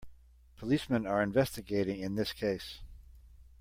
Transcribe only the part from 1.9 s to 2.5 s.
in this